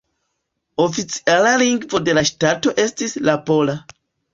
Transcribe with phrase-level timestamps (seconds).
[0.85, 3.83] Oficiala lingvo de la ŝtato estis la pola.